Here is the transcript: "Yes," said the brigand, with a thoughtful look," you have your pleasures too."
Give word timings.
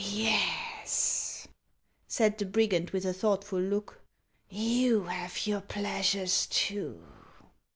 "Yes," 0.03 1.47
said 2.07 2.39
the 2.39 2.45
brigand, 2.47 2.89
with 2.89 3.05
a 3.05 3.13
thoughtful 3.13 3.59
look," 3.59 4.01
you 4.49 5.03
have 5.03 5.45
your 5.45 5.61
pleasures 5.61 6.47
too." 6.49 7.03